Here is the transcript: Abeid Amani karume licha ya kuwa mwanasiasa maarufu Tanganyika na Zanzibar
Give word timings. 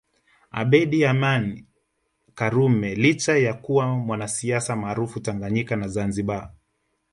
Abeid 0.59 0.91
Amani 1.03 1.67
karume 2.35 2.95
licha 2.95 3.37
ya 3.37 3.53
kuwa 3.53 3.87
mwanasiasa 3.97 4.75
maarufu 4.75 5.19
Tanganyika 5.19 5.75
na 5.75 5.87
Zanzibar 5.87 6.53